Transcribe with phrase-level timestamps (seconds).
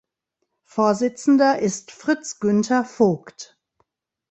[0.65, 3.59] Vorsitzender ist Fritz-Günther Vogt.